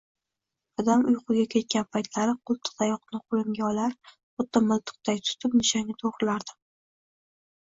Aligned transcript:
Dadam 0.79 1.03
uyquga 1.09 1.43
ketgan 1.55 1.85
paytlari, 1.97 2.33
qoʻltiqtayoqni 2.51 3.21
qoʻlimga 3.35 3.67
olar, 3.67 3.95
xuddi 4.15 4.65
miltiqday 4.71 5.23
tutib, 5.31 5.59
nishonga 5.63 5.99
toʻgʻrilardim. 6.07 6.61